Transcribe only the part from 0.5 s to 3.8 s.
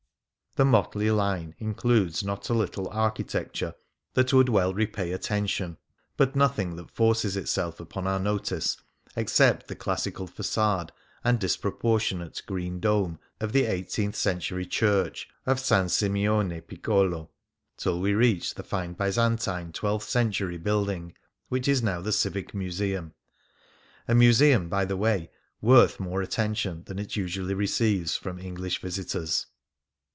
The mot ley line includes not a little architecture